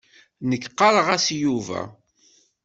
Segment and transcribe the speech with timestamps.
[0.49, 1.81] Nekk ɣɣareɣ-as Yuba.